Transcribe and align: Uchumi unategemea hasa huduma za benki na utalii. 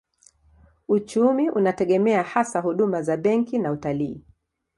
Uchumi 0.87 1.49
unategemea 1.49 2.23
hasa 2.23 2.59
huduma 2.61 3.01
za 3.01 3.17
benki 3.17 3.59
na 3.59 3.71
utalii. 3.71 4.23